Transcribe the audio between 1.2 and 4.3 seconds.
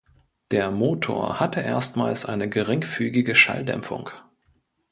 hatte erstmals eine geringfügige Schalldämpfung.